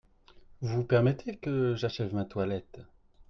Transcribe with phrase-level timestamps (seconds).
[0.61, 2.79] Vous permettez que j’achève ma toilette?